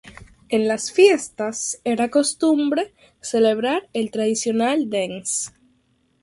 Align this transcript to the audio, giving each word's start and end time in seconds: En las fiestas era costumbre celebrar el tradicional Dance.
En 0.49 0.67
las 0.67 0.91
fiestas 0.91 1.79
era 1.83 2.09
costumbre 2.09 2.91
celebrar 3.21 3.87
el 3.93 4.09
tradicional 4.09 4.89
Dance. 4.89 5.51